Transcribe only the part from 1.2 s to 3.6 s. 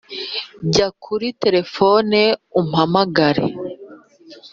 terefone umpamagare